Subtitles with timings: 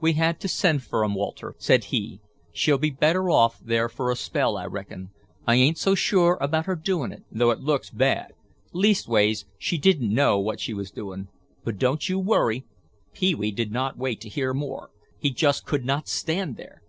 [0.00, 2.20] "We had to send fer 'em, Walter," said he.
[2.52, 5.10] "She'll be better off there fer a spell, I reckon.
[5.48, 8.34] I ain't so sure about her doin' it, though it looks bad.
[8.72, 11.26] Leastways, she didn't know what she was doing.
[11.64, 12.64] But don't you worry—"
[13.14, 14.92] Pee wee did not wait to hear more.
[15.18, 16.80] He just could not stand there.